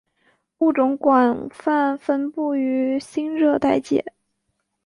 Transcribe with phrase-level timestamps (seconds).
[0.57, 4.03] 物种广泛分布于新热带界。